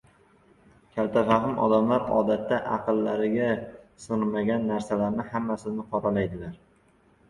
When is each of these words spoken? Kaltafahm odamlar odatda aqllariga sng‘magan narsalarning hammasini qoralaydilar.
Kaltafahm 0.95 1.53
odamlar 1.65 2.07
odatda 2.21 2.59
aqllariga 2.79 3.53
sng‘magan 4.09 4.69
narsalarning 4.75 5.33
hammasini 5.33 5.91
qoralaydilar. 5.97 6.63